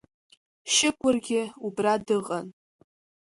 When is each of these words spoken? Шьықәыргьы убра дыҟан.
Шьықәыргьы 0.73 1.41
убра 1.65 1.93
дыҟан. 2.05 2.47